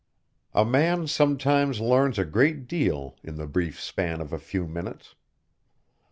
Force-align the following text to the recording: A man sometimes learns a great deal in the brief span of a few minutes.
A 0.55 0.65
man 0.65 1.05
sometimes 1.05 1.79
learns 1.79 2.17
a 2.17 2.25
great 2.25 2.67
deal 2.67 3.15
in 3.23 3.35
the 3.35 3.45
brief 3.45 3.79
span 3.79 4.19
of 4.19 4.33
a 4.33 4.39
few 4.39 4.65
minutes. 4.65 5.13